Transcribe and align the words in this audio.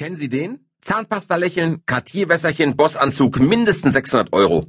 Kennen 0.00 0.16
Sie 0.16 0.30
den? 0.30 0.60
Zahnpasta-Lächeln, 0.80 1.82
Cartier-Wässerchen, 1.84 2.74
Bossanzug, 2.74 3.38
mindestens 3.38 3.92
600 3.92 4.32
Euro. 4.32 4.66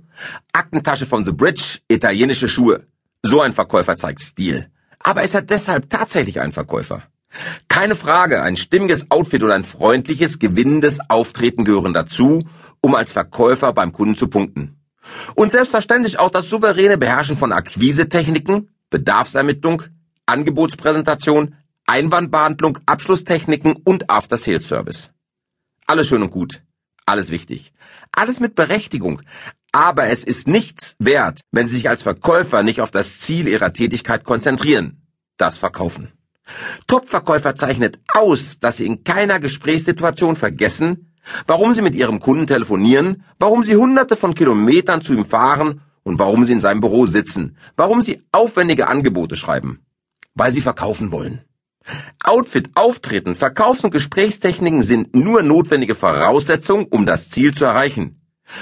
Aktentasche 0.51 1.05
von 1.05 1.23
The 1.23 1.31
Bridge, 1.31 1.79
italienische 1.87 2.49
Schuhe. 2.49 2.85
So 3.23 3.39
ein 3.39 3.53
Verkäufer 3.53 3.95
zeigt 3.95 4.19
Stil. 4.19 4.67
Aber 4.99 5.23
ist 5.23 5.33
er 5.33 5.41
deshalb 5.41 5.89
tatsächlich 5.89 6.41
ein 6.41 6.51
Verkäufer? 6.51 7.03
Keine 7.69 7.95
Frage, 7.95 8.41
ein 8.41 8.57
stimmiges 8.57 9.09
Outfit 9.09 9.41
oder 9.41 9.55
ein 9.55 9.63
freundliches, 9.63 10.37
gewinnendes 10.37 10.99
Auftreten 11.07 11.63
gehören 11.63 11.93
dazu, 11.93 12.43
um 12.81 12.93
als 12.93 13.13
Verkäufer 13.13 13.71
beim 13.71 13.93
Kunden 13.93 14.17
zu 14.17 14.27
punkten. 14.27 14.81
Und 15.35 15.53
selbstverständlich 15.53 16.19
auch 16.19 16.29
das 16.29 16.49
souveräne 16.49 16.97
Beherrschen 16.97 17.37
von 17.37 17.53
Akquisetechniken, 17.53 18.69
Bedarfsermittlung, 18.89 19.83
Angebotspräsentation, 20.25 21.55
Einwandbehandlung, 21.85 22.79
Abschlusstechniken 22.85 23.77
und 23.85 24.09
After-Sales-Service. 24.09 25.09
Alles 25.87 26.07
schön 26.07 26.21
und 26.21 26.31
gut. 26.31 26.63
Alles 27.05 27.29
wichtig. 27.29 27.73
Alles 28.11 28.39
mit 28.39 28.55
Berechtigung. 28.55 29.21
Aber 29.71 30.07
es 30.07 30.23
ist 30.23 30.47
nichts 30.47 30.95
wert, 30.99 31.41
wenn 31.51 31.67
Sie 31.67 31.75
sich 31.75 31.89
als 31.89 32.03
Verkäufer 32.03 32.63
nicht 32.63 32.81
auf 32.81 32.91
das 32.91 33.19
Ziel 33.19 33.47
Ihrer 33.47 33.73
Tätigkeit 33.73 34.23
konzentrieren. 34.23 35.01
Das 35.37 35.57
Verkaufen. 35.57 36.11
Top-Verkäufer 36.87 37.55
zeichnet 37.55 37.99
aus, 38.07 38.59
dass 38.59 38.77
Sie 38.77 38.85
in 38.85 39.03
keiner 39.03 39.39
Gesprächssituation 39.39 40.35
vergessen, 40.35 41.13
warum 41.47 41.73
Sie 41.73 41.81
mit 41.81 41.95
Ihrem 41.95 42.19
Kunden 42.19 42.47
telefonieren, 42.47 43.23
warum 43.39 43.63
Sie 43.63 43.75
hunderte 43.75 44.15
von 44.15 44.35
Kilometern 44.35 45.01
zu 45.01 45.13
ihm 45.13 45.25
fahren 45.25 45.81
und 46.03 46.19
warum 46.19 46.45
Sie 46.45 46.53
in 46.53 46.61
seinem 46.61 46.81
Büro 46.81 47.05
sitzen, 47.05 47.57
warum 47.77 48.01
Sie 48.01 48.21
aufwendige 48.31 48.87
Angebote 48.87 49.35
schreiben. 49.35 49.79
Weil 50.33 50.51
Sie 50.51 50.61
verkaufen 50.61 51.11
wollen. 51.11 51.41
Outfit, 52.23 52.69
Auftreten, 52.75 53.35
Verkaufs- 53.35 53.83
und 53.83 53.91
Gesprächstechniken 53.91 54.83
sind 54.83 55.15
nur 55.15 55.43
notwendige 55.43 55.95
Voraussetzungen, 55.95 56.87
um 56.89 57.05
das 57.05 57.29
Ziel 57.29 57.53
zu 57.53 57.65
erreichen. 57.65 58.21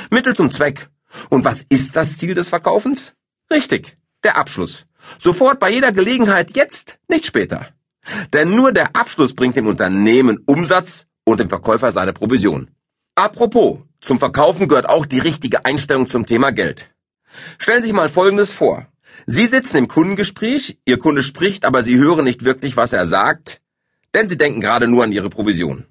Mittel 0.09 0.35
zum 0.35 0.51
Zweck. 0.51 0.89
Und 1.29 1.45
was 1.45 1.65
ist 1.69 1.95
das 1.95 2.17
Ziel 2.17 2.33
des 2.33 2.49
Verkaufens? 2.49 3.13
Richtig, 3.51 3.97
der 4.23 4.37
Abschluss. 4.37 4.85
Sofort 5.17 5.59
bei 5.59 5.71
jeder 5.71 5.91
Gelegenheit 5.91 6.55
jetzt, 6.55 6.99
nicht 7.07 7.25
später. 7.25 7.67
Denn 8.33 8.55
nur 8.55 8.71
der 8.71 8.95
Abschluss 8.95 9.33
bringt 9.33 9.55
dem 9.55 9.67
Unternehmen 9.67 10.39
Umsatz 10.45 11.05
und 11.25 11.39
dem 11.39 11.49
Verkäufer 11.49 11.91
seine 11.91 12.13
Provision. 12.13 12.69
Apropos, 13.15 13.79
zum 14.01 14.19
Verkaufen 14.19 14.67
gehört 14.67 14.87
auch 14.87 15.05
die 15.05 15.19
richtige 15.19 15.65
Einstellung 15.65 16.07
zum 16.07 16.25
Thema 16.25 16.51
Geld. 16.51 16.89
Stellen 17.57 17.81
Sie 17.81 17.87
sich 17.87 17.95
mal 17.95 18.09
Folgendes 18.09 18.51
vor. 18.51 18.87
Sie 19.27 19.47
sitzen 19.47 19.77
im 19.77 19.87
Kundengespräch, 19.87 20.77
Ihr 20.85 20.99
Kunde 20.99 21.23
spricht, 21.23 21.65
aber 21.65 21.83
Sie 21.83 21.97
hören 21.97 22.25
nicht 22.25 22.43
wirklich, 22.45 22.77
was 22.77 22.93
er 22.93 23.05
sagt, 23.05 23.61
denn 24.13 24.29
Sie 24.29 24.37
denken 24.37 24.61
gerade 24.61 24.87
nur 24.87 25.03
an 25.03 25.11
Ihre 25.11 25.29
Provision. 25.29 25.85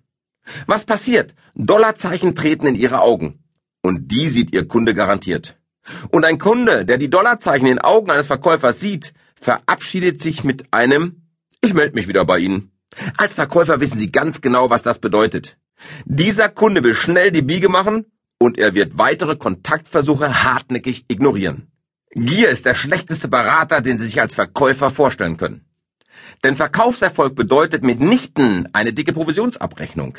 Was 0.66 0.84
passiert? 0.84 1.34
Dollarzeichen 1.54 2.34
treten 2.34 2.66
in 2.66 2.74
Ihre 2.74 3.00
Augen. 3.00 3.44
Und 3.82 4.08
die 4.12 4.28
sieht 4.28 4.52
Ihr 4.52 4.66
Kunde 4.66 4.94
garantiert. 4.94 5.56
Und 6.10 6.24
ein 6.24 6.38
Kunde, 6.38 6.84
der 6.84 6.98
die 6.98 7.10
Dollarzeichen 7.10 7.66
in 7.66 7.76
den 7.76 7.84
Augen 7.84 8.10
eines 8.10 8.26
Verkäufers 8.26 8.80
sieht, 8.80 9.14
verabschiedet 9.40 10.20
sich 10.20 10.44
mit 10.44 10.72
einem 10.72 11.22
Ich 11.60 11.74
melde 11.74 11.94
mich 11.94 12.08
wieder 12.08 12.24
bei 12.24 12.38
Ihnen. 12.38 12.72
Als 13.16 13.34
Verkäufer 13.34 13.80
wissen 13.80 13.98
Sie 13.98 14.10
ganz 14.10 14.40
genau, 14.40 14.70
was 14.70 14.82
das 14.82 14.98
bedeutet. 14.98 15.56
Dieser 16.04 16.48
Kunde 16.48 16.82
will 16.82 16.94
schnell 16.94 17.30
die 17.30 17.42
Biege 17.42 17.68
machen 17.68 18.06
und 18.38 18.58
er 18.58 18.74
wird 18.74 18.98
weitere 18.98 19.36
Kontaktversuche 19.36 20.44
hartnäckig 20.44 21.04
ignorieren. 21.08 21.70
Gier 22.12 22.48
ist 22.48 22.64
der 22.64 22.74
schlechteste 22.74 23.28
Berater, 23.28 23.80
den 23.80 23.98
Sie 23.98 24.06
sich 24.06 24.20
als 24.20 24.34
Verkäufer 24.34 24.90
vorstellen 24.90 25.36
können. 25.36 25.64
Denn 26.42 26.56
Verkaufserfolg 26.56 27.34
bedeutet 27.34 27.82
mitnichten 27.82 28.68
eine 28.72 28.92
dicke 28.92 29.12
Provisionsabrechnung. 29.12 30.16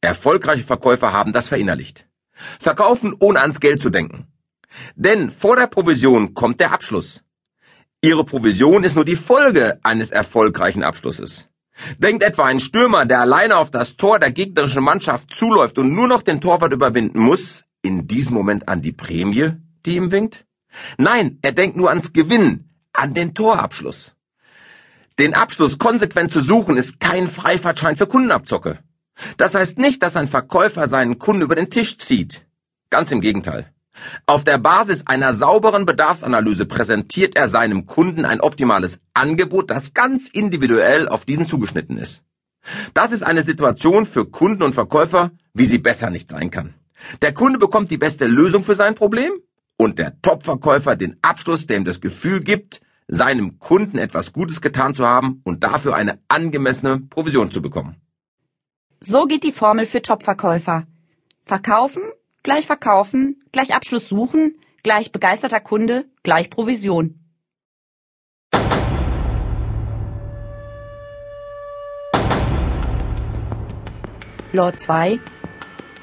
Erfolgreiche 0.00 0.64
Verkäufer 0.64 1.12
haben 1.12 1.32
das 1.32 1.48
verinnerlicht. 1.48 2.06
Verkaufen 2.58 3.14
ohne 3.20 3.40
ans 3.40 3.60
Geld 3.60 3.80
zu 3.80 3.90
denken. 3.90 4.26
Denn 4.96 5.30
vor 5.30 5.56
der 5.56 5.66
Provision 5.66 6.34
kommt 6.34 6.60
der 6.60 6.72
Abschluss. 6.72 7.22
Ihre 8.00 8.24
Provision 8.24 8.82
ist 8.82 8.96
nur 8.96 9.04
die 9.04 9.16
Folge 9.16 9.78
eines 9.82 10.10
erfolgreichen 10.10 10.82
Abschlusses. 10.82 11.48
Denkt 11.98 12.24
etwa 12.24 12.46
ein 12.46 12.58
Stürmer, 12.58 13.06
der 13.06 13.20
alleine 13.20 13.56
auf 13.56 13.70
das 13.70 13.96
Tor 13.96 14.18
der 14.18 14.32
gegnerischen 14.32 14.82
Mannschaft 14.82 15.32
zuläuft 15.32 15.78
und 15.78 15.92
nur 15.92 16.08
noch 16.08 16.22
den 16.22 16.40
Torwart 16.40 16.72
überwinden 16.72 17.20
muss, 17.20 17.64
in 17.82 18.08
diesem 18.08 18.34
Moment 18.34 18.68
an 18.68 18.82
die 18.82 18.92
Prämie, 18.92 19.52
die 19.86 19.96
ihm 19.96 20.10
winkt? 20.10 20.44
Nein, 20.98 21.38
er 21.42 21.52
denkt 21.52 21.76
nur 21.76 21.90
ans 21.90 22.12
Gewinnen, 22.12 22.70
an 22.92 23.14
den 23.14 23.34
Torabschluss. 23.34 24.14
Den 25.18 25.34
Abschluss 25.34 25.78
konsequent 25.78 26.32
zu 26.32 26.40
suchen 26.40 26.76
ist 26.76 27.00
kein 27.00 27.28
Freifahrtschein 27.28 27.96
für 27.96 28.06
Kundenabzocke. 28.06 28.78
Das 29.36 29.54
heißt 29.54 29.78
nicht, 29.78 30.02
dass 30.02 30.16
ein 30.16 30.28
Verkäufer 30.28 30.88
seinen 30.88 31.18
Kunden 31.18 31.42
über 31.42 31.54
den 31.54 31.70
Tisch 31.70 31.98
zieht. 31.98 32.46
Ganz 32.90 33.12
im 33.12 33.20
Gegenteil. 33.20 33.72
Auf 34.26 34.42
der 34.42 34.58
Basis 34.58 35.06
einer 35.06 35.34
sauberen 35.34 35.84
Bedarfsanalyse 35.84 36.64
präsentiert 36.64 37.36
er 37.36 37.48
seinem 37.48 37.86
Kunden 37.86 38.24
ein 38.24 38.40
optimales 38.40 39.00
Angebot, 39.12 39.70
das 39.70 39.92
ganz 39.92 40.28
individuell 40.30 41.08
auf 41.08 41.26
diesen 41.26 41.46
zugeschnitten 41.46 41.98
ist. 41.98 42.22
Das 42.94 43.12
ist 43.12 43.22
eine 43.22 43.42
Situation 43.42 44.06
für 44.06 44.26
Kunden 44.26 44.62
und 44.62 44.72
Verkäufer, 44.74 45.32
wie 45.52 45.66
sie 45.66 45.78
besser 45.78 46.10
nicht 46.10 46.30
sein 46.30 46.50
kann. 46.50 46.74
Der 47.20 47.34
Kunde 47.34 47.58
bekommt 47.58 47.90
die 47.90 47.98
beste 47.98 48.26
Lösung 48.26 48.64
für 48.64 48.76
sein 48.76 48.94
Problem 48.94 49.32
und 49.82 49.98
der 49.98 50.20
Top-Verkäufer 50.22 50.94
den 50.94 51.16
Abschluss, 51.22 51.66
der 51.66 51.76
ihm 51.78 51.84
das 51.84 52.00
Gefühl 52.00 52.40
gibt, 52.40 52.80
seinem 53.08 53.58
Kunden 53.58 53.98
etwas 53.98 54.32
Gutes 54.32 54.60
getan 54.60 54.94
zu 54.94 55.06
haben 55.06 55.40
und 55.44 55.64
dafür 55.64 55.96
eine 55.96 56.20
angemessene 56.28 57.00
Provision 57.00 57.50
zu 57.50 57.60
bekommen. 57.60 57.96
So 59.00 59.24
geht 59.26 59.42
die 59.42 59.50
Formel 59.50 59.86
für 59.86 60.00
Top-Verkäufer. 60.00 60.86
Verkaufen, 61.44 62.02
gleich 62.44 62.66
verkaufen, 62.66 63.42
gleich 63.50 63.74
Abschluss 63.74 64.08
suchen, 64.08 64.54
gleich 64.84 65.10
begeisterter 65.10 65.60
Kunde, 65.60 66.04
gleich 66.22 66.48
Provision. 66.48 67.18
Lord 74.52 74.80
2 74.80 75.18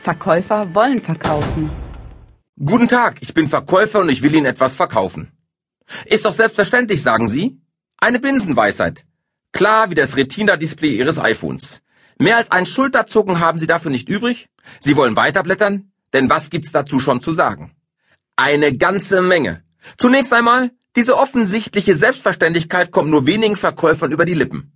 Verkäufer 0.02 0.74
wollen 0.74 1.00
verkaufen. 1.00 1.89
Guten 2.62 2.90
Tag, 2.90 3.20
ich 3.22 3.34
bin 3.34 3.48
Verkäufer 3.48 4.02
und 4.02 4.10
ich 4.10 4.22
will 4.22 4.36
Ihnen 4.36 4.46
etwas 4.46 4.76
verkaufen. 4.76 5.32
Ist 6.04 6.26
doch 6.26 6.34
selbstverständlich, 6.34 7.02
sagen 7.02 7.30
Sie. 7.30 7.62
Eine 7.98 8.20
Binsenweisheit. 8.20 9.06
Klar 9.54 9.90
wie 9.90 9.96
das 9.96 10.18
Retina-Display 10.18 10.98
Ihres 10.98 11.20
iPhones. 11.20 11.82
Mehr 12.18 12.36
als 12.36 12.52
ein 12.52 12.66
Schulterzucken 12.66 13.40
haben 13.40 13.60
Sie 13.60 13.68
dafür 13.68 13.92
nicht 13.92 14.10
übrig? 14.10 14.50
Sie 14.82 14.98
wollen 14.98 15.16
weiterblättern? 15.16 15.94
Denn 16.12 16.30
was 16.30 16.50
gibt's 16.50 16.74
dazu 16.74 17.00
schon 17.00 17.22
zu 17.22 17.32
sagen? 17.32 17.78
Eine 18.36 18.76
ganze 18.76 19.22
Menge. 19.22 19.64
Zunächst 19.98 20.34
einmal, 20.34 20.72
diese 20.98 21.18
offensichtliche 21.18 21.96
Selbstverständlichkeit 21.96 22.92
kommt 22.92 23.10
nur 23.10 23.26
wenigen 23.26 23.56
Verkäufern 23.56 24.12
über 24.12 24.26
die 24.26 24.34
Lippen. 24.34 24.74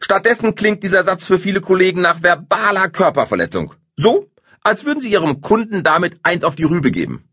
Stattdessen 0.00 0.54
klingt 0.54 0.82
dieser 0.82 1.04
Satz 1.04 1.26
für 1.26 1.38
viele 1.38 1.60
Kollegen 1.60 2.00
nach 2.00 2.22
verbaler 2.22 2.88
Körperverletzung. 2.88 3.74
So, 3.96 4.31
als 4.62 4.84
würden 4.84 5.00
sie 5.00 5.10
ihrem 5.10 5.40
Kunden 5.40 5.82
damit 5.82 6.18
eins 6.22 6.44
auf 6.44 6.56
die 6.56 6.64
Rübe 6.64 6.90
geben. 6.90 7.28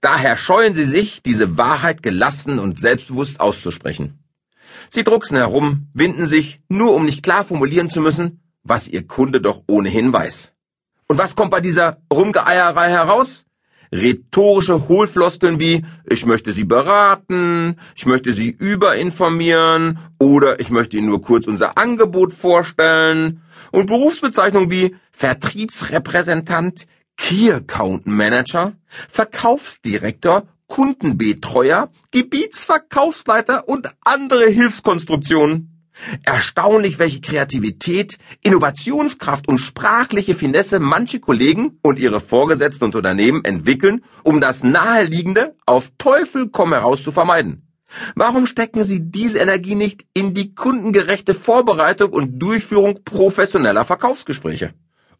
Daher 0.00 0.36
scheuen 0.36 0.74
sie 0.74 0.84
sich, 0.84 1.22
diese 1.22 1.56
Wahrheit 1.56 2.02
gelassen 2.02 2.58
und 2.58 2.80
selbstbewusst 2.80 3.40
auszusprechen. 3.40 4.24
Sie 4.88 5.04
drucksen 5.04 5.36
herum, 5.36 5.88
winden 5.94 6.26
sich, 6.26 6.60
nur 6.68 6.94
um 6.94 7.04
nicht 7.04 7.22
klar 7.22 7.44
formulieren 7.44 7.90
zu 7.90 8.00
müssen, 8.00 8.42
was 8.62 8.88
ihr 8.88 9.06
Kunde 9.06 9.40
doch 9.40 9.62
ohnehin 9.66 10.12
weiß. 10.12 10.52
Und 11.08 11.18
was 11.18 11.34
kommt 11.34 11.50
bei 11.50 11.60
dieser 11.60 12.02
Rumgeeierei 12.12 12.90
heraus? 12.90 13.46
Rhetorische 13.92 14.88
Hohlfloskeln 14.88 15.58
wie 15.58 15.84
ich 16.08 16.24
möchte 16.24 16.52
Sie 16.52 16.64
beraten, 16.64 17.76
ich 17.96 18.06
möchte 18.06 18.32
Sie 18.32 18.50
überinformieren 18.50 19.98
oder 20.20 20.60
ich 20.60 20.70
möchte 20.70 20.96
Ihnen 20.96 21.08
nur 21.08 21.22
kurz 21.22 21.46
unser 21.46 21.76
Angebot 21.76 22.32
vorstellen 22.32 23.42
und 23.72 23.86
Berufsbezeichnungen 23.86 24.70
wie 24.70 24.94
Vertriebsrepräsentant, 25.10 26.86
Key 27.16 27.52
Account 27.52 28.06
Manager, 28.06 28.72
Verkaufsdirektor, 29.08 30.44
Kundenbetreuer, 30.68 31.90
Gebietsverkaufsleiter 32.12 33.68
und 33.68 33.90
andere 34.04 34.46
Hilfskonstruktionen. 34.46 35.79
Erstaunlich, 36.24 36.98
welche 36.98 37.20
Kreativität, 37.20 38.18
Innovationskraft 38.42 39.48
und 39.48 39.58
sprachliche 39.58 40.34
Finesse 40.34 40.80
manche 40.80 41.20
Kollegen 41.20 41.78
und 41.82 41.98
ihre 41.98 42.20
Vorgesetzten 42.20 42.84
und 42.84 42.96
Unternehmen 42.96 43.44
entwickeln, 43.44 44.04
um 44.22 44.40
das 44.40 44.62
Naheliegende 44.62 45.56
auf 45.66 45.90
Teufel 45.98 46.48
komm 46.48 46.72
heraus 46.72 47.02
zu 47.02 47.12
vermeiden. 47.12 47.66
Warum 48.14 48.46
stecken 48.46 48.84
Sie 48.84 49.00
diese 49.00 49.38
Energie 49.38 49.74
nicht 49.74 50.06
in 50.14 50.32
die 50.32 50.54
kundengerechte 50.54 51.34
Vorbereitung 51.34 52.10
und 52.10 52.38
Durchführung 52.38 53.00
professioneller 53.04 53.84
Verkaufsgespräche? 53.84 54.74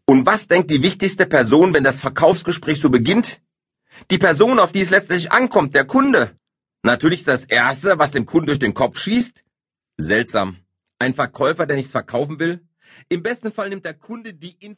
Und 0.06 0.26
was 0.26 0.46
denkt 0.46 0.70
die 0.70 0.82
wichtigste 0.82 1.26
Person, 1.26 1.74
wenn 1.74 1.84
das 1.84 2.00
Verkaufsgespräch 2.00 2.80
so 2.80 2.90
beginnt? 2.90 3.40
Die 4.10 4.18
Person, 4.18 4.58
auf 4.58 4.72
die 4.72 4.80
es 4.80 4.90
letztlich 4.90 5.32
ankommt, 5.32 5.74
der 5.74 5.84
Kunde. 5.84 6.36
Natürlich 6.82 7.24
das 7.24 7.44
Erste, 7.44 7.98
was 7.98 8.12
dem 8.12 8.24
Kunden 8.24 8.46
durch 8.46 8.58
den 8.58 8.74
Kopf 8.74 8.98
schießt. 8.98 9.44
Seltsam. 9.98 10.56
Ein 11.02 11.14
Verkäufer, 11.14 11.64
der 11.64 11.76
nichts 11.76 11.92
verkaufen 11.92 12.38
will? 12.38 12.60
Im 13.08 13.22
besten 13.22 13.50
Fall 13.50 13.70
nimmt 13.70 13.86
der 13.86 13.94
Kunde 13.94 14.34
die 14.34 14.62
Information 14.62 14.76